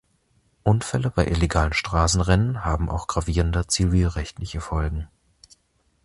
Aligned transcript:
Unfälle 0.63 1.11
bei 1.11 1.27
illegalen 1.27 1.73
Straßenrennen 1.73 2.65
haben 2.65 2.89
auch 2.89 3.05
gravierende 3.05 3.67
zivilrechtliche 3.67 4.59
Folgen. 4.59 5.07